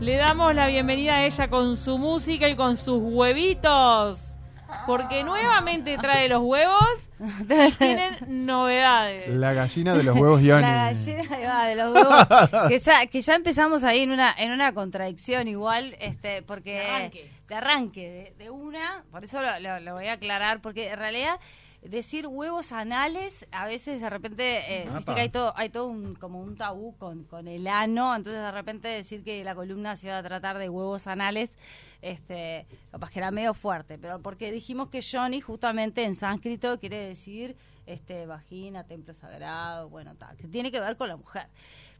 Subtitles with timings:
[0.00, 4.18] Le damos la bienvenida a ella con su música y con sus huevitos.
[4.86, 6.86] Porque nuevamente trae los huevos
[7.18, 9.28] y tienen novedades.
[9.28, 10.62] La gallina de los huevos Johnny.
[10.62, 12.68] La gallina va, de los huevos.
[12.68, 16.74] que, ya, que ya empezamos ahí en una, en una contradicción igual, este, porque...
[16.74, 17.30] De arranque.
[17.48, 20.98] De arranque, de, de una, por eso lo, lo- lo voy a aclarar, porque en
[21.00, 21.40] realidad
[21.82, 26.14] decir huevos anales, a veces de repente, eh, viste que hay todo, hay todo un,
[26.14, 30.08] como un tabú con, con el ano, entonces de repente decir que la columna se
[30.08, 31.56] iba a tratar de huevos anales,
[32.02, 36.98] este, capaz que era medio fuerte, pero porque dijimos que Johnny justamente en sánscrito quiere
[36.98, 41.48] decir este vagina, templo sagrado, bueno, tal, que tiene que ver con la mujer.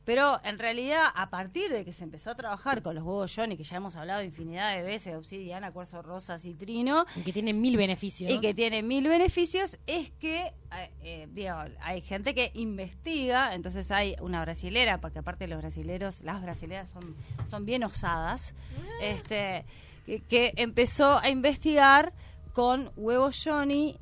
[0.05, 3.57] Pero en realidad, a partir de que se empezó a trabajar con los huevos Johnny,
[3.57, 7.77] que ya hemos hablado infinidad de veces, obsidiana, cuarzo rosa, citrino, Y que tiene mil
[7.77, 8.31] beneficios.
[8.31, 13.91] y que tiene mil beneficios, es que eh, eh, digo, hay gente que investiga, entonces
[13.91, 17.15] hay una brasilera, porque aparte los brasileros, las brasileras son,
[17.47, 18.55] son bien osadas,
[19.03, 19.65] este,
[20.07, 22.13] que, que empezó a investigar
[22.53, 23.99] con huevos Johnny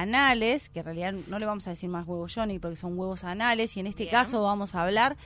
[0.00, 3.24] anales, que en realidad no le vamos a decir más huevos Johnny porque son huevos
[3.24, 4.12] anales, y en este Bien.
[4.12, 5.16] caso vamos a hablar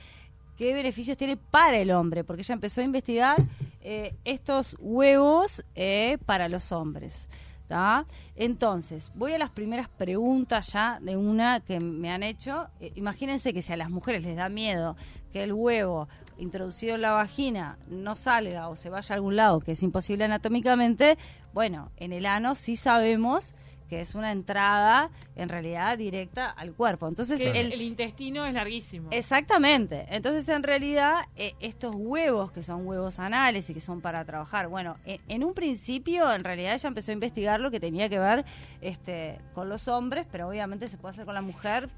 [0.57, 3.37] qué beneficios tiene para el hombre, porque ella empezó a investigar
[3.81, 7.29] eh, estos huevos eh, para los hombres.
[7.69, 8.05] ¿tá?
[8.35, 12.67] Entonces, voy a las primeras preguntas ya de una que me han hecho.
[12.81, 14.97] Eh, imagínense que si a las mujeres les da miedo
[15.31, 16.09] que el huevo
[16.39, 20.25] introducido en la vagina no salga o se vaya a algún lado, que es imposible
[20.25, 21.17] anatómicamente,
[21.53, 23.53] bueno, en el ano sí sabemos
[23.89, 27.07] que es una entrada en realidad directa al cuerpo.
[27.07, 29.09] Entonces, Que el, el, intestino es larguísimo.
[29.11, 30.05] Exactamente.
[30.09, 34.67] Entonces, en realidad, eh, estos huevos, que son huevos anales y que son para trabajar,
[34.67, 38.19] bueno, en, en un principio, en realidad, ella empezó a investigar lo que tenía que
[38.19, 38.45] ver
[38.81, 41.89] este, con los hombres, pero obviamente se puede hacer con la mujer,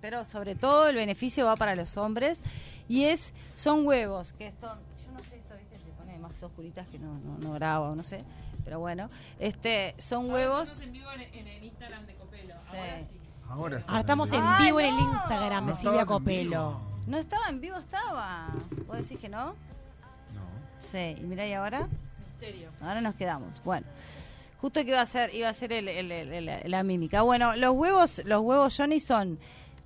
[0.00, 2.42] pero sobre todo el beneficio va para los hombres,
[2.88, 5.78] y es son huevos que son, yo no sé, esto, ¿viste?
[5.78, 8.24] se pone más oscuritas que no, no, no graba o no sé,
[8.64, 10.82] pero bueno, este son huevos...
[10.82, 12.54] en vivo en, el Instagram de Copelo.
[12.70, 12.78] Sí.
[13.48, 15.00] Ahora está Ahora estamos en vivo en el.
[15.00, 16.80] Instagram de No Silvia Copelo.
[17.06, 18.48] No estaba en vivo, estaba.
[18.86, 19.46] ¿Vos decís que no?
[20.34, 20.42] No.
[20.78, 21.88] Sí, y mira, ¿y ahora?
[22.38, 22.70] Misterio.
[22.80, 23.60] Ahora nos quedamos.
[23.64, 23.86] Bueno,
[24.60, 27.22] justo que iba a ser, iba a ser el- el- el- el- la mímica.
[27.22, 29.38] Bueno, los huevos, los huevos Johnny son,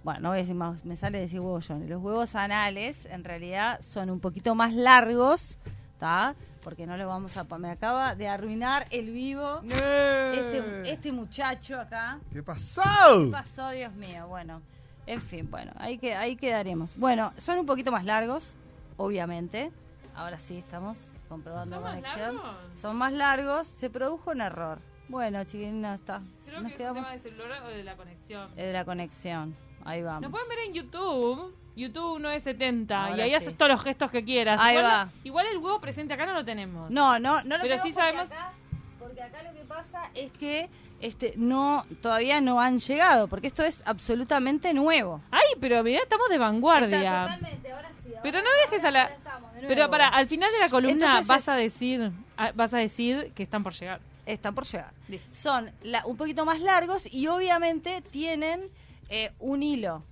[0.03, 1.87] bueno, no voy a decir más, me sale decir huevos Johnny.
[1.89, 5.59] Los huevos anales, en realidad, son un poquito más largos,
[5.95, 6.35] ¿está?
[6.63, 7.45] Porque no los vamos a.
[7.59, 12.19] Me acaba de arruinar el vivo este, este muchacho acá.
[12.31, 12.83] ¿Qué ¿Qué pasó?
[13.31, 14.27] pasó, Dios mío?
[14.29, 14.63] Bueno,
[15.07, 16.97] en fin, bueno, ahí, que, ahí quedaremos.
[16.97, 18.55] Bueno, son un poquito más largos,
[18.97, 19.71] obviamente.
[20.17, 22.37] Ahora sí estamos comprobando ¿Son la más conexión.
[22.37, 22.81] largos?
[22.81, 23.67] Son más largos.
[23.67, 24.79] Se produjo un error.
[25.09, 26.23] Bueno, chiquilina, está.
[26.47, 28.51] Creo Nos que quedamos es un tema de celular o de la conexión.
[28.57, 29.55] eh, de la conexión.
[29.85, 30.23] Ahí vamos.
[30.23, 31.55] Nos pueden ver en YouTube.
[31.77, 33.35] YouTube 970 Ahora y ahí sí.
[33.35, 34.61] haces todos los gestos que quieras.
[34.63, 35.09] Ahí igual, va.
[35.25, 36.89] igual el huevo presente acá no lo tenemos.
[36.91, 38.53] No, no, no lo Pero tenemos sí sabemos- acá-
[39.01, 40.69] porque acá lo que pasa es que
[41.01, 45.21] este no todavía no han llegado, porque esto es absolutamente nuevo.
[45.33, 46.97] Ay, pero mirá, estamos de vanguardia.
[46.99, 50.09] Está totalmente, ahora sí, ahora- Pero no dejes a la- ahora estamos de Pero para,
[50.09, 53.43] al final de la columna Entonces vas es- a decir ah, vas a decir que
[53.43, 54.01] están por llegar.
[54.27, 54.93] Están por llegar.
[55.33, 58.63] Son la- un poquito más largos y obviamente tienen
[59.09, 60.03] eh, un hilo.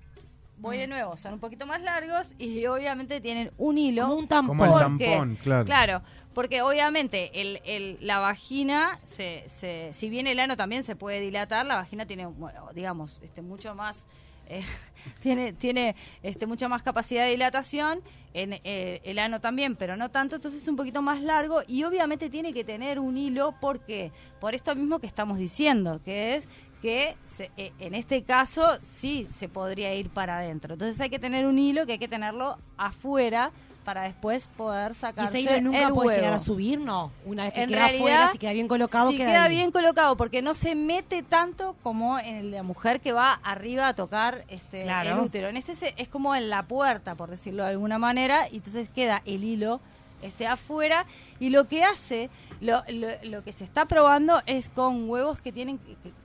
[0.58, 0.80] Voy Mm.
[0.80, 4.03] de nuevo, son un poquito más largos y obviamente tienen un hilo.
[4.03, 4.56] Como un tampón.
[4.58, 5.64] Como el ¿Por tampón, claro.
[5.64, 6.03] Claro,
[6.34, 11.20] porque obviamente el, el- la vagina, se, se- si bien el ano también se puede
[11.20, 12.28] dilatar, la vagina tiene,
[12.75, 14.06] digamos, este, mucho más,
[14.48, 14.62] eh,
[15.22, 18.00] tiene, tiene este, mucha más capacidad de dilatación,
[18.34, 21.82] en, eh, el ano también, pero no tanto, entonces es un poquito más largo y
[21.84, 24.10] obviamente tiene que tener un hilo, ¿por qué?
[24.41, 26.48] Por esto mismo que estamos diciendo, que es
[26.82, 30.75] que se- eh, en este caso sí se podría ir para adentro.
[30.75, 33.50] Entonces hay que tener un hilo que hay que tenerlo afuera
[33.84, 36.21] para después poder Y sacarse ese hilo nunca el puede huevo.
[36.21, 37.10] llegar a subir, ¿no?
[37.25, 39.71] Una vez que En queda realidad, afuera, si queda bien colocado, si queda, queda bien
[39.72, 44.44] colocado, porque no se mete tanto como en la mujer que va arriba a tocar
[44.48, 45.15] este Claro.
[45.15, 45.48] el útero.
[45.48, 48.88] En este se- es como en la puerta, por decirlo de alguna manera, y entonces
[48.88, 49.81] queda el hilo
[50.21, 51.04] este afuera
[51.41, 52.30] y lo que hace
[52.62, 55.78] lo, lo, lo que se está probando es con huevos que tienen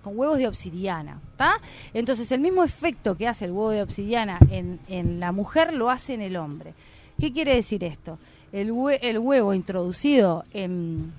[0.03, 1.59] con huevos de obsidiana ¿está?
[1.93, 5.89] entonces el mismo efecto que hace el huevo de obsidiana en, en la mujer lo
[5.89, 6.73] hace en el hombre
[7.19, 8.17] ¿qué quiere decir esto?
[8.53, 11.11] el, hue- el huevo introducido en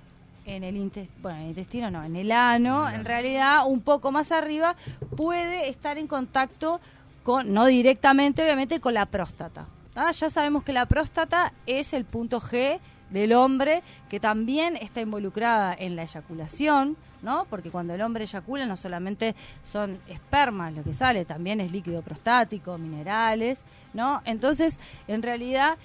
[0.47, 4.11] en el intestino, bueno, en el intestino no, en el ano, en realidad un poco
[4.11, 4.77] más arriba,
[5.15, 6.81] puede estar en contacto
[7.23, 9.67] con, no directamente, obviamente, con la próstata.
[9.95, 12.79] Ah, ya sabemos que la próstata es el punto G
[13.11, 17.47] del hombre, que también está involucrada en la eyaculación, ¿no?
[17.51, 19.35] Porque cuando el hombre eyacula no solamente
[19.65, 23.59] son espermas lo que sale, también es líquido prostático, minerales,
[23.95, 24.21] ¿no?
[24.25, 24.79] Entonces,
[25.09, 25.79] en realidad,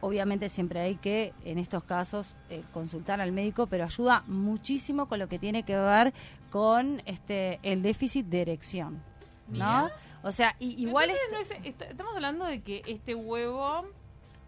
[0.00, 5.18] obviamente siempre hay que, en estos casos, eh, consultar al médico, pero ayuda muchísimo con
[5.18, 6.12] lo que tiene que ver
[6.50, 8.94] con este el déficit de erección,
[9.48, 9.84] ¿no?
[9.84, 9.92] Mira.
[10.24, 13.84] O sea, y, igual Entonces, es- no es- est- estamos hablando de que este huevo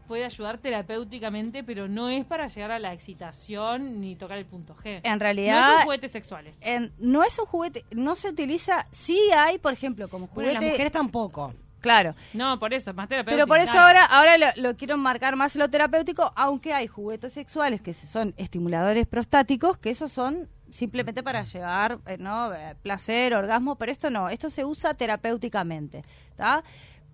[0.04, 4.74] puede ayudar terapéuticamente, pero no es para llegar a la excitación ni tocar el punto
[4.74, 5.00] G.
[5.02, 6.54] en no realidad son juguetes sexuales.
[6.60, 10.54] en- no es un juguete, no se utiliza, sí hay, por ejemplo, como Bueno, juguete,
[10.54, 11.52] las mujeres tampoco.
[11.80, 13.36] claro, No, por eso, es más terapéutico.
[13.36, 13.86] Pero por eso Claro.
[13.88, 17.92] ahora, ahora lo, lo quiero marcar más en lo terapéutico, aunque hay juguetes sexuales que
[17.92, 22.52] son estimuladores prostáticos, que esos son simplemente para llegar, eh, ¿no?
[22.52, 26.64] Eh, Placer, orgasmo, pero esto no, esto se usa terapéuticamente, ¿está?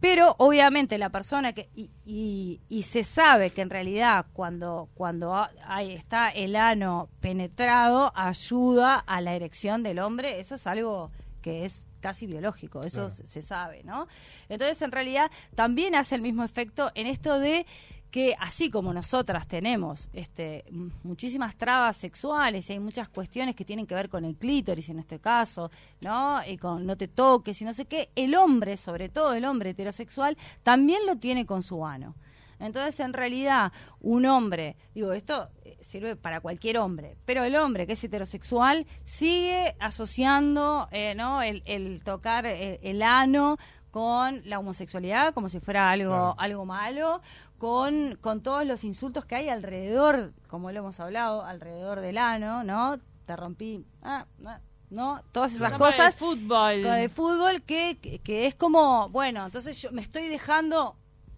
[0.01, 5.35] Pero obviamente la persona que, y, y- y se sabe que en realidad cuando, cuando
[5.35, 11.11] ha- hay, está el ano penetrado, ayuda a la erección del hombre, eso es algo
[11.43, 13.27] que es casi biológico, eso Claro.
[13.27, 14.09] se sabe, ¿no?
[14.49, 17.67] Entonces, en realidad, también hace el mismo efecto en esto de
[18.11, 20.65] que así como nosotras tenemos este,
[21.03, 24.99] muchísimas trabas sexuales y hay muchas cuestiones que tienen que ver con el clítoris en
[24.99, 25.71] este caso,
[26.01, 26.41] ¿no?
[26.47, 29.71] Y con no te toques y no sé qué, el hombre, sobre todo el hombre
[29.71, 32.15] heterosexual, también lo tiene con su ano.
[32.61, 37.87] Entonces, en realidad, un hombre, digo, esto eh, sirve para cualquier hombre, pero el hombre
[37.87, 41.43] que es heterosexual sigue asociando, eh, ¿no?
[41.43, 43.57] El, el tocar eh, el ano
[43.91, 46.35] con la homosexualidad como si fuera algo Claro.
[46.39, 47.21] algo malo,
[47.59, 52.65] con, con todos los insultos que hay alrededor, como lo hemos hablado, alrededor del ano,
[52.65, 52.99] ¿no?
[53.27, 54.61] Te rompí, ah, ah,
[54.91, 55.23] ¿no?
[55.33, 56.83] Todas esas cosas el fútbol.
[56.83, 60.97] con el fútbol que, que, que es como, bueno, entonces yo me estoy dejando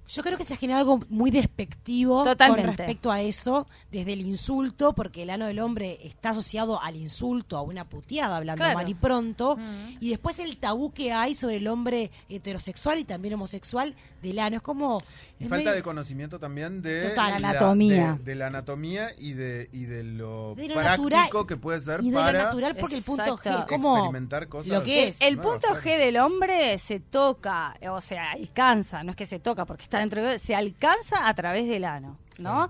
[0.09, 2.67] Yo creo que se ha generado algo muy despectivo Totalmente.
[2.67, 6.97] con respecto a eso, desde el insulto, porque el ano del hombre está asociado al
[6.97, 8.79] insulto, a una puteada, hablando Claro.
[8.79, 9.97] mal y pronto, Mm.
[10.01, 14.57] y después el tabú que hay sobre el hombre heterosexual y también homosexual del ano.
[14.57, 14.99] Es como...
[15.43, 17.41] Y es falta medio- de conocimiento también de Total.
[17.43, 18.15] La anatomía.
[18.19, 21.81] de, de la anatomía y de, y de lo De lo práctico natural- que puede
[21.81, 24.69] ser y de para lo natural porque el punto G como experimentar cosas.
[24.69, 25.21] lo que es.
[25.21, 25.83] El nuevas, punto claro.
[25.83, 29.99] G del hombre se toca, o sea, alcanza, no es que se toca porque está
[29.99, 32.69] dentro de se alcanza a través del ano, ¿no?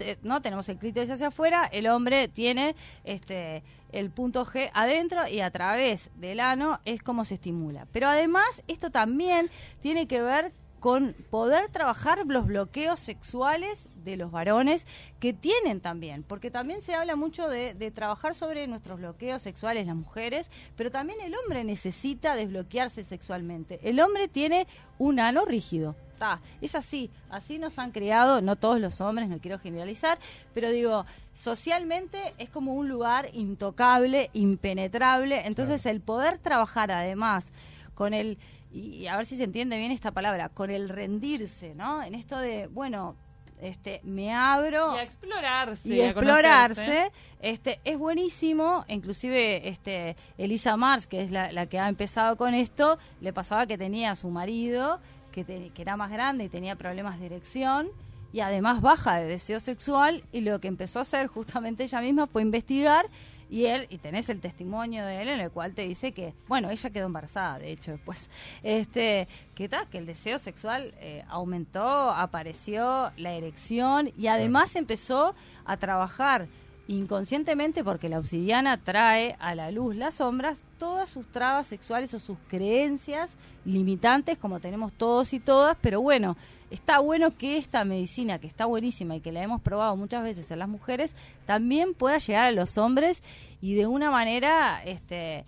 [0.00, 2.74] Eh, no tenemos el clítoris hacia afuera, el hombre tiene
[3.04, 3.62] este
[3.92, 7.86] el punto G adentro y a través del ano es como se estimula.
[7.92, 9.48] Pero además esto también
[9.80, 10.52] tiene que ver
[10.86, 14.86] con poder trabajar los bloqueos sexuales de los varones
[15.18, 19.88] que tienen también, porque también se habla mucho de, de trabajar sobre nuestros bloqueos sexuales
[19.88, 23.80] las mujeres, pero también el hombre necesita desbloquearse sexualmente.
[23.82, 25.96] El hombre tiene un ano rígido.
[26.20, 30.20] Ta, es así, así nos han criado, no todos los hombres, no quiero generalizar,
[30.54, 37.52] pero digo, socialmente es como un lugar intocable, impenetrable, entonces el poder trabajar además
[37.96, 38.38] con el,
[38.76, 42.02] y a ver si se entiende bien esta palabra, con el rendirse, ¿no?
[42.02, 43.16] En esto de, bueno,
[43.60, 45.88] este, me abro Y a explorarse.
[45.88, 51.78] y a explorarse este es buenísimo inclusive este Elisa Mars que es la, la que
[51.78, 55.00] ha empezado con esto le pasaba que tenía a su marido
[55.32, 57.88] que, te- que era más grande y tenía problemas de erección
[58.30, 62.26] y además baja de deseo sexual y lo que empezó a hacer justamente ella misma
[62.26, 63.06] fue investigar
[63.48, 66.70] y él y tenés el testimonio de él en el cual te dice que bueno
[66.70, 68.28] ella quedó embarazada de hecho después.
[68.62, 75.34] Este que tal que el deseo sexual eh, aumentó apareció la erección y además empezó
[75.64, 76.46] a trabajar
[76.88, 82.18] inconscientemente porque la obsidiana trae a la luz las sombras todas sus trabas sexuales o
[82.18, 86.36] sus creencias limitantes como tenemos todos y todas pero bueno
[86.70, 90.50] está bueno que esta medicina que está buenísima y que la hemos probado muchas veces
[90.50, 91.14] en las mujeres
[91.46, 93.22] también pueda llegar a los hombres
[93.60, 95.44] y de una manera este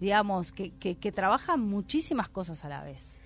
[0.00, 3.20] digamos que, que, que trabaja muchísimas cosas a la vez.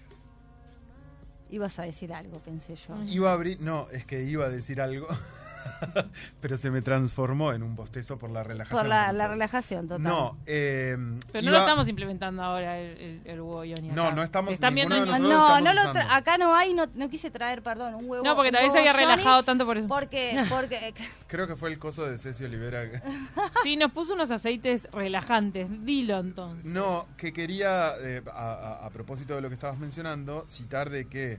[1.51, 2.95] Ibas a decir algo pensé yo.
[3.07, 5.09] Iba a abrir, no, es que iba a decir algo,
[6.41, 8.79] pero se me transformó en un bostezo por la relajación.
[8.81, 10.97] por la, relajación total No, eh,
[11.33, 14.53] Pero no iba- lo estamos implementando ahora el, el, el huevo Ioni No, no estamos-
[14.53, 17.09] Están viendo ninguno de nosotros no, estamos no lo tra- acá no hay, no, no
[17.09, 18.25] quise traer, perdón, un huevo.
[18.25, 19.89] No, porque tal vez se había Johnny, relajado tanto por eso.
[19.89, 20.95] Porque, porque,
[21.27, 22.81] Creo que fue el coso de Ceci Olivera.
[23.63, 25.69] Sí, nos puso unos aceites relajantes.
[25.85, 26.65] Dilo entonces.
[26.65, 31.07] No, que quería, eh, a, a- a propósito de lo que estabas mencionando, citar de
[31.07, 31.39] que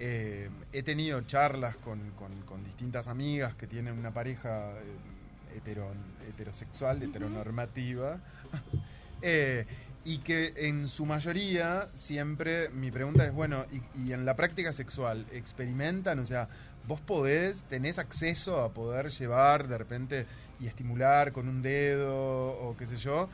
[0.00, 5.92] eh, he tenido charlas con, con- con distintas amigas que tienen una pareja eh, hetero-
[6.28, 8.18] heterosexual, heteronormativa,
[9.22, 9.66] eh,
[10.04, 14.72] y que en su mayoría siempre mi pregunta es, bueno, y, y en la práctica
[14.72, 16.18] sexual, ¿experimentan?
[16.20, 16.48] O sea,
[16.88, 20.26] vos podés, tenés acceso a poder llevar de repente
[20.58, 23.28] y estimular con un dedo o qué sé yo,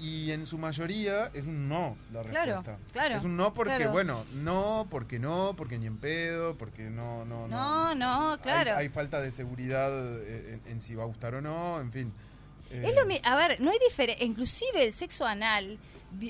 [0.00, 2.78] Y en su mayoría es un no la Claro, respuesta.
[2.92, 3.92] claro, Es un no porque, claro.
[3.92, 8.72] bueno, no, porque no, porque ni en pedo, porque no, no, No, no, claro.
[8.76, 9.90] Hay, hay falta de seguridad
[10.22, 12.12] eh, en, en si va a gustar o no, en fin.
[12.70, 14.24] Eh, Es lo mi- A ver, no hay diferencia.
[14.24, 15.78] Inclusive el sexo anal,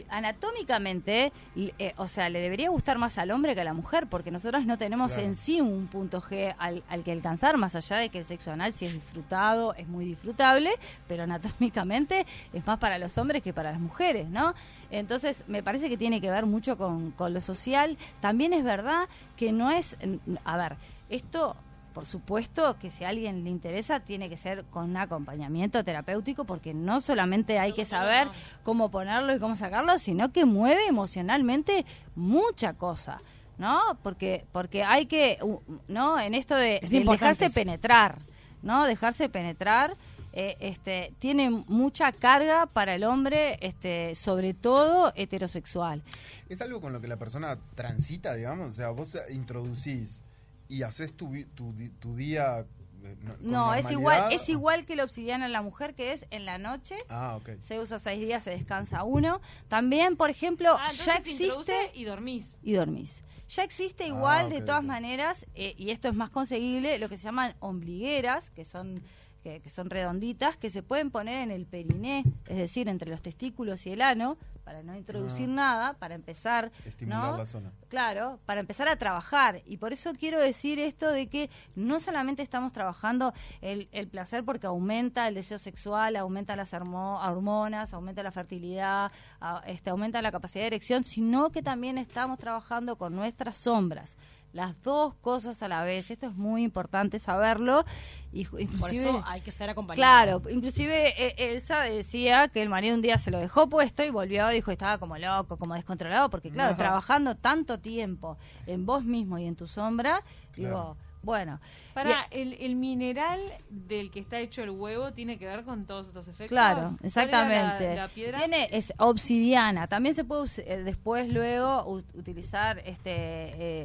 [0.09, 4.31] anatómicamente, eh, o sea, le debería gustar más al hombre que a la mujer, porque
[4.31, 5.29] nosotros no tenemos Claro.
[5.29, 8.53] en sí un punto G al, al que alcanzar, más allá de que el sexo
[8.53, 10.71] anal, si es disfrutado, es muy disfrutable,
[11.09, 14.55] pero anatómicamente es más para los hombres que para las mujeres, ¿no?
[14.91, 17.97] Entonces, me parece que tiene que ver mucho con, con lo social.
[18.21, 19.97] También es verdad que no es.
[20.45, 20.77] A ver,
[21.09, 21.55] esto
[21.93, 26.45] por supuesto que si a alguien le interesa tiene que ser con un acompañamiento terapéutico
[26.45, 28.29] porque no solamente hay que saber
[28.63, 33.21] cómo ponerlo y cómo sacarlo, sino que mueve emocionalmente mucha cosa.
[33.59, 33.79] ¿No?
[34.03, 35.39] Porque porque hay que
[35.87, 37.55] no en esto de, Es de importante dejarse eso.
[37.55, 38.19] penetrar,
[38.63, 38.87] ¿no?
[38.87, 39.99] Dejarse penetrar
[40.33, 46.03] eh, este tiene mucha carga para el hombre, este sobre todo heterosexual.
[46.49, 48.71] Es algo con lo que la persona transita, digamos.
[48.71, 50.23] O sea, vos introducís
[50.71, 52.61] y haces tu, vi- tu, di- tu día.
[53.03, 56.45] eh, no- es igual es igual que la obsidiana en la mujer que es en
[56.45, 57.51] la noche Ah, ok.
[57.63, 59.41] se usa seis días, se descansa uno.
[59.69, 62.57] También, por ejemplo, Ah, ya existe y dormís.
[62.63, 63.23] y dormís.
[63.49, 67.09] Ya existe igual, Ah, de ok, todas maneras, eh, y esto es más conseguible, lo
[67.09, 69.01] que se llaman ombligueras, que son
[69.43, 73.23] que, que son redonditas, que se pueden poner en el periné, es decir, entre los
[73.23, 74.37] testículos y el ano,
[74.71, 75.53] para no introducir Ah.
[75.53, 77.39] nada, para empezar, Estimular ¿no?
[77.39, 77.73] la zona.
[77.89, 79.63] Claro, para empezar a trabajar.
[79.67, 84.45] Y por eso quiero decir esto de que no solamente estamos trabajando el, el placer
[84.45, 89.11] porque aumenta el deseo sexual, aumenta las hormo- hormonas, aumenta la fertilidad,
[89.41, 94.17] a- este, aumenta la capacidad de erección, sino que también estamos trabajando con nuestras sombras.
[94.53, 96.11] Las dos cosas a la vez.
[96.11, 97.85] Esto es muy importante saberlo.
[98.33, 98.61] Y Por
[98.93, 100.41] eso hay que ser acompañado.
[100.41, 104.11] Claro, inclusive eh, Elsa decía que el marido un día se lo dejó puesto y
[104.11, 106.79] volvió, dijo, estaba como loco, como descontrolado, porque claro, Ajá.
[106.79, 110.23] trabajando tanto tiempo en vos mismo y en tu sombra,
[110.57, 111.61] digo, bueno.
[111.95, 116.09] Para el, el mineral del que está hecho el huevo tiene que ver con todos
[116.09, 116.49] estos efectos.
[116.49, 117.89] Claro, ¿Cuál era exactamente.
[117.89, 118.39] La, la piedra?
[118.39, 119.87] Tiene es obsidiana.
[119.89, 123.11] También se puede eh, después luego u- utilizar este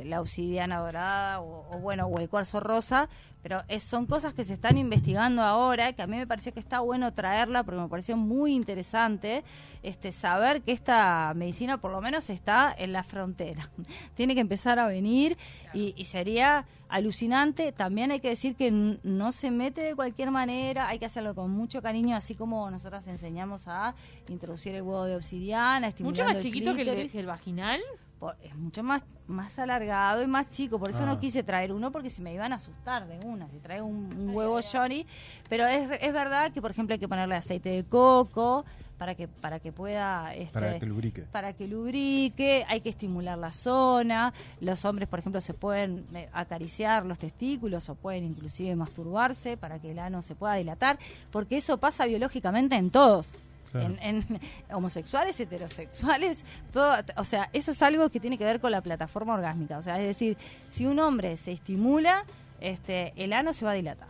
[0.02, 3.10] eh, la obsidiana dorada o, o bueno o el cuarzo rosa,
[3.42, 6.60] pero es- son cosas que se están investigando ahora que a mí me pareció que
[6.60, 9.44] está bueno traerla porque me pareció muy interesante
[9.84, 13.70] este saber que esta medicina por lo menos está en la frontera.
[14.16, 15.38] Tiene que empezar a venir
[15.74, 17.72] y, y sería alucinante.
[17.72, 21.52] También hay que decir que no se mete de cualquier manera, hay que hacerlo con
[21.52, 23.96] mucho cariño, así como nosotros enseñamos a
[24.28, 27.82] introducir el huevo de obsidiana, estimulando Mucho más el chiquito que el, que el vaginal.
[28.42, 31.08] Es mucho más más alargado y más chico, por eso Ah.
[31.08, 34.14] no quise traer uno porque si me iban a asustar de una, si traigo un,
[34.14, 35.06] un huevo Johnny,
[35.50, 38.66] pero es, es verdad que por ejemplo hay que ponerle aceite de coco
[39.00, 41.22] para que para que pueda este, Para que lubrique.
[41.24, 44.32] para que lubrique, hay que estimular la zona,
[44.62, 49.80] los hombres por ejemplo se pueden eh, acariciar los testículos o pueden inclusive masturbarse para
[49.80, 51.00] que el ano se pueda dilatar,
[51.32, 53.34] porque eso pasa biológicamente en todos.
[53.80, 53.96] Claro.
[54.02, 54.40] En, en
[54.76, 59.34] homosexuales, heterosexuales, todo, o sea, eso es algo que tiene que ver con la plataforma
[59.34, 59.78] orgásmica.
[59.78, 60.38] O sea, es decir,
[60.70, 62.24] si un hombre se estimula,
[62.62, 64.10] este, el ano se va a dilatar.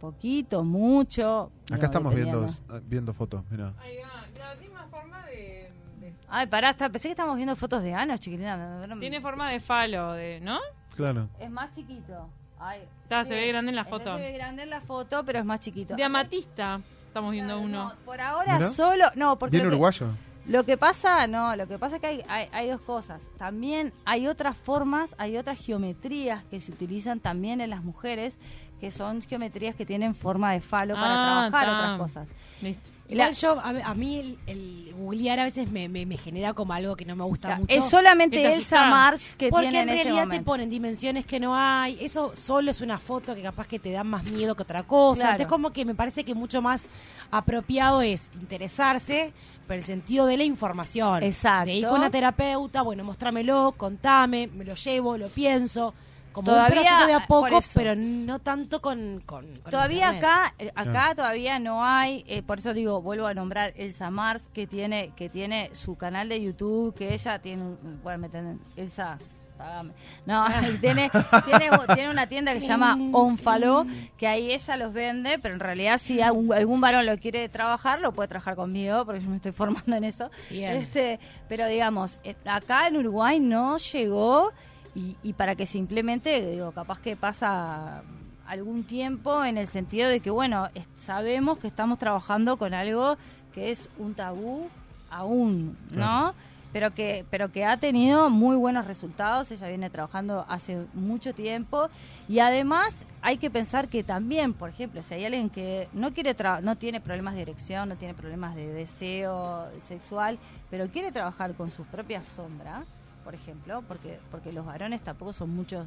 [0.00, 1.52] Poquito, mucho.
[1.72, 2.80] Acá estamos viendo, dependiendo.
[2.88, 3.72] viendo fotos, mira.
[3.80, 4.24] Ahí va.
[4.34, 7.94] Claro, tiene más forma de, de- Ay, pará, está- pensé que estábamos viendo fotos de
[7.94, 8.84] anos, chiquilina.
[8.98, 10.58] Tiene forma de falo, de, ¿no?
[10.96, 11.28] Claro.
[11.38, 12.28] Es más chiquito.
[12.58, 14.16] Ay, Está, se ve grande en la foto.
[14.16, 15.94] Se ve grande en la foto, pero es más chiquito.
[15.96, 16.80] De amatista.
[17.12, 17.84] Estamos viendo Claro, uno.
[17.90, 20.06] no, por ahora solo, no, porque Bien lo que- uruguayo.
[20.46, 23.20] Lo que pasa, no, lo que pasa es que hay, hay, hay dos cosas.
[23.38, 28.38] También hay otras formas, hay otras geometrías que se utilizan también en las mujeres,
[28.80, 31.12] que son geometrías que tienen forma de falo para
[31.44, 32.28] Ah, trabajar otras cosas.
[32.62, 32.90] Listo.
[33.08, 36.54] Igual La- yo, a, a mí el, el googlear a veces me, me, me genera
[36.54, 37.66] como algo que no me gusta mucho.
[37.68, 38.86] Es solamente ¿Qué te Elsa?
[38.86, 41.98] Mars que Porque tiene en en este realidad te ponen dimensiones que no hay.
[42.00, 45.20] Eso solo es una foto que capaz que te da más miedo que otra cosa.
[45.22, 45.32] Claro.
[45.32, 46.84] Entonces como que me parece que mucho más
[47.30, 49.32] apropiado es interesarse
[49.66, 51.22] por el sentido de la información.
[51.22, 51.66] Exacto.
[51.66, 55.94] De ir con una terapeuta, bueno, mostrámelo, contame, me lo llevo, lo pienso.
[56.32, 60.08] Como Todavía, un proceso de a por poco, pero no tanto con, con, con Todavía
[60.10, 64.48] acá, eh, acá todavía no hay, eh, por eso digo, vuelvo a nombrar Elsa Mars,
[64.52, 68.60] que tiene, que tiene su canal de YouTube, que ella tiene, un- bueno, me entienden,
[68.76, 69.18] Elsa,
[69.58, 69.92] pagame.
[70.24, 70.46] No,
[70.80, 71.10] tiene,
[71.44, 73.84] tiene, tiene una tienda que se llama Onfalo,
[74.16, 78.00] que ahí ella los vende, pero en realidad si algún, algún varón lo quiere trabajar,
[78.00, 80.30] lo puede trabajar conmigo, porque yo me estoy formando en eso.
[80.48, 80.72] Bien.
[80.78, 84.50] Este, pero digamos, eh, acá en Uruguay no llegó
[84.94, 88.02] y, y para que se implemente, digo, capaz que pasa
[88.46, 90.68] algún tiempo en el sentido de que, bueno,
[90.98, 93.16] sabemos que estamos trabajando con algo
[93.54, 94.68] que es un tabú
[95.10, 96.34] aún, ¿no?
[96.72, 101.88] Pero que, pero que ha tenido muy buenos resultados, ella viene trabajando hace mucho tiempo
[102.30, 106.34] y además hay que pensar que también, por ejemplo, si hay alguien que no quiere
[106.34, 110.38] tra- no tiene problemas de erección, no tiene problemas de deseo sexual,
[110.70, 112.84] pero quiere trabajar con su propia sombra,
[113.24, 115.86] por ejemplo, porque porque los varones tampoco son muchos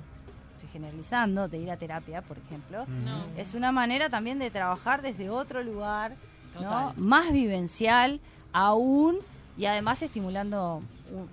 [0.54, 3.26] estoy generalizando, de ir a terapia, por ejemplo, No.
[3.38, 6.14] es una manera también de trabajar desde otro lugar,
[6.62, 6.94] ¿no?
[6.96, 8.22] Más vivencial
[8.54, 9.18] aún
[9.58, 10.82] y además estimulando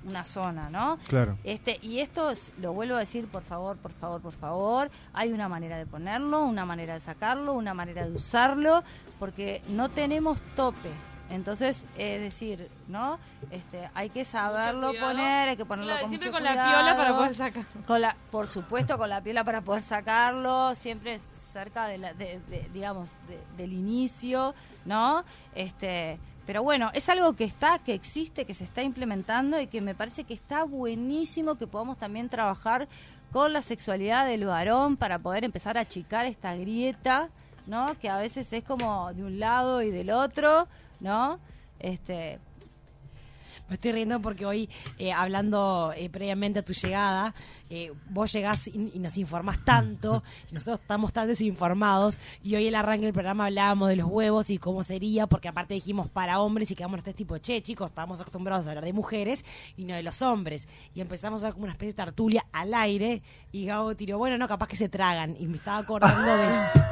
[0.04, 0.99] una zona, ¿no?
[1.09, 1.38] Claro.
[1.44, 4.90] Este, y esto es- lo vuelvo a decir, por favor, por favor, por favor.
[5.12, 8.82] Hay una manera de ponerlo, una manera de sacarlo, una manera de usarlo,
[9.18, 10.90] porque no tenemos tope.
[11.33, 13.19] Entonces, es decir, ¿no?
[13.51, 16.97] Este, hay que saberlo poner, hay que ponerlo Claro, con siempre mucho con la piola
[16.97, 17.65] para poder sacar.
[17.87, 22.41] Con la, por supuesto, con la piola para poder sacarlo, siempre cerca de la, de-
[22.49, 25.25] de- digamos, de- del inicio, ¿no?
[25.55, 29.81] Este, pero bueno, es algo que está, que existe, que se está implementando y que
[29.81, 32.89] me parece que está buenísimo que podamos también trabajar
[33.33, 37.31] con la sexualidad del varón para poder empezar a achicar esta grieta,
[37.66, 37.99] ¿no?
[37.99, 40.69] Que a veces es como de un lado y del otro,
[41.00, 41.38] ¿no?
[41.78, 42.38] Este,
[43.69, 47.35] Me estoy riendo porque hoy, eh, hablando eh, previamente a tu llegada,
[47.71, 52.66] eh, vos llegás y, y nos informás tanto, y nosotros estamos tan desinformados, y hoy
[52.66, 56.40] el arranque del programa hablábamos de los huevos y cómo sería, porque aparte dijimos para
[56.40, 59.45] hombres y quedamos este tipo, che, chicos, estamos acostumbrados a hablar de mujeres
[59.76, 60.69] y no de los hombres.
[60.95, 64.37] Y empezamos a ver como una especie de tertulia al aire, y Gabo tiró, bueno,
[64.37, 66.50] no, capaz que se tragan, y me estaba acordando de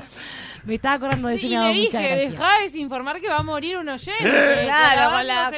[0.63, 2.29] me estaba acordando de eso y y me le daba dije, mucha gracia.
[2.29, 4.23] dejá de desinformar que va a morir un oyente.
[4.63, 5.57] Claro, con la- el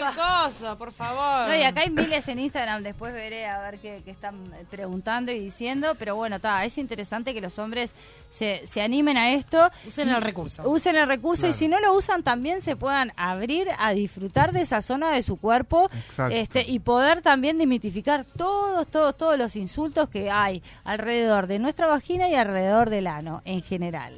[0.50, 1.48] coso, por favor.
[1.50, 4.36] No, y acá hay miles en Instagram, después veré a ver qué, qué están
[4.70, 7.94] preguntando y diciendo, pero bueno, está, es interesante que los hombres
[8.32, 9.70] se, se animen a esto.
[9.88, 10.68] Usen el recurso.
[10.70, 14.62] Usen el recurso y si no lo usan también se puedan abrir a disfrutar de
[14.62, 16.36] esa zona de su cuerpo Exacto.
[16.36, 21.88] este y poder también desmitificar todos, todos, todos los insultos que hay alrededor de nuestra
[21.88, 24.14] vagina y alrededor del ano en general.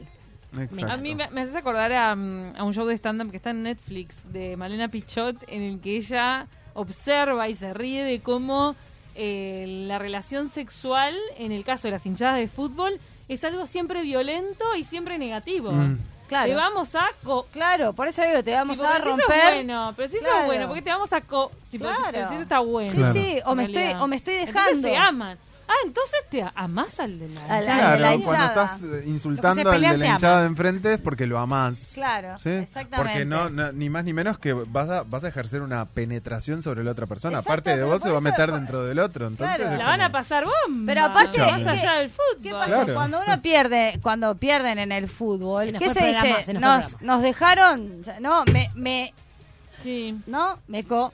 [0.62, 0.92] Exacto.
[0.94, 3.52] A mí me, me haces acordar a, mm, a un show de stand-up que está
[3.52, 8.76] en Netflix de Malena Pichot, en el que ella observa y se ríe de cómo
[9.16, 14.02] eh, la relación sexual, en el caso de las hinchadas de fútbol, es algo siempre
[14.02, 15.72] violento y siempre negativo.
[15.72, 15.98] Mm.
[16.28, 16.48] Claro.
[16.50, 17.08] Te vamos a...
[17.24, 19.54] co- Claro, por eso digo, te vamos tipo, a pero si eso es romper.
[19.54, 20.40] bueno, pero si eso Claro.
[20.42, 21.22] es bueno, porque te vamos a...
[21.22, 22.08] co- tipo, si- Claro.
[22.12, 23.14] pero si eso está bueno.
[23.14, 24.88] Sí, sí, o me estoy o me estoy Entonces dejando.
[24.88, 25.38] se aman.
[25.68, 27.60] Ah, entonces te amás al de la hinchada.
[27.60, 28.66] de la Claro, cuando hinchada.
[28.66, 31.92] estás eh, insultando al de la hinchada de enfrente es porque lo amás.
[31.96, 32.50] Claro, ¿sí?
[32.50, 32.98] exactamente.
[32.98, 36.62] Porque no, no- ni más ni menos que vas a, vas a ejercer una penetración
[36.62, 37.40] sobre la otra persona.
[37.40, 39.26] Aparte de vos, se va a meter dentro del otro.
[39.28, 39.72] Entonces Claro.
[39.74, 40.84] es La van a pasar bomba.
[40.86, 42.44] Pero aparte, más es que- allá del fútbol.
[42.44, 42.66] ¿Qué pasa?
[42.68, 42.94] Claro.
[42.94, 46.44] Cuando uno pierde, cuando pierden en el fútbol, Se ¿qué se programa, dice?
[46.44, 49.14] se nos Nos, dejaron, no, me, me,
[49.82, 50.16] Sí.
[50.28, 51.12] no, me co,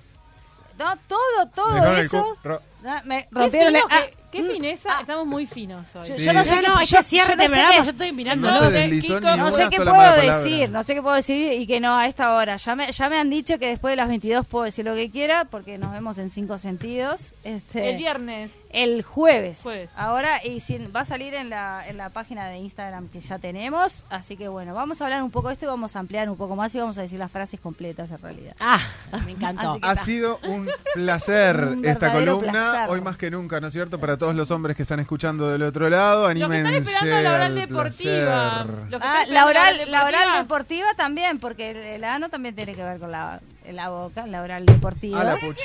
[0.77, 2.37] no, todo, todo eso,
[2.83, 4.89] no, me rompieron ah, qué mm, fineza.
[4.97, 6.07] ah, Estamos muy finos hoy.
[6.09, 6.23] Yo, Sí.
[6.23, 8.11] yo no sé No, qué, no, yo- yo el no sé programa, qué- yo estoy
[8.11, 8.51] mirando.
[8.51, 11.15] No sé, deslizó Kiko, ni no sé qué sola puedo decir, no sé qué puedo
[11.15, 12.55] decir y que no a esta hora.
[12.57, 15.09] Ya me, ya me han dicho que después de las 22 puedo decir lo que
[15.11, 17.35] quiera porque nos vemos en cinco sentidos.
[17.43, 18.51] Este, El viernes.
[18.71, 19.59] El jueves.
[19.63, 19.89] Jueves.
[19.97, 20.61] Ahora, y
[20.95, 24.05] va a salir en la, en la página de Instagram que ya tenemos.
[24.09, 26.37] Así que bueno, vamos a hablar un poco de esto y vamos a ampliar un
[26.37, 28.55] poco más y vamos a decir las frases completas en realidad.
[28.61, 28.79] Ah,
[29.25, 29.77] me encantó.
[29.81, 32.89] Ha sido un placer Un esta columna, placer.
[32.89, 33.99] hoy más que nunca, ¿no es cierto?
[33.99, 37.23] Para todos los hombres que están escuchando del otro lado, Los que anímense están esperando
[37.23, 38.65] la oral al deportiva.
[38.91, 40.87] Los que Ah, la oral, la oral deportiva.
[40.95, 43.39] también, porque el, el ano también tiene que ver con la,
[43.71, 45.21] la boca, la oral deportiva.
[45.21, 45.63] A la pucha.